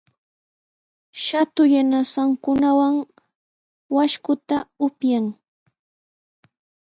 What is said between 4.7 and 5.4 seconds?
upyan.